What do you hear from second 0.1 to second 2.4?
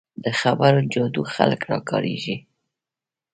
د خبرو جادو خلک راکاږي